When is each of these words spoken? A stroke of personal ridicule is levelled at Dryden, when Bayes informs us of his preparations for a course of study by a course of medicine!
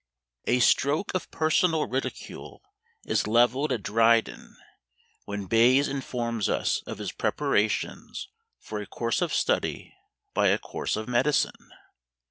A 0.47 0.57
stroke 0.61 1.13
of 1.13 1.29
personal 1.29 1.87
ridicule 1.87 2.63
is 3.05 3.27
levelled 3.27 3.71
at 3.71 3.83
Dryden, 3.83 4.57
when 5.25 5.45
Bayes 5.45 5.87
informs 5.87 6.49
us 6.49 6.81
of 6.87 6.97
his 6.97 7.11
preparations 7.11 8.27
for 8.57 8.79
a 8.81 8.87
course 8.87 9.21
of 9.21 9.31
study 9.31 9.93
by 10.33 10.47
a 10.47 10.57
course 10.57 10.95
of 10.95 11.07
medicine! 11.07 11.71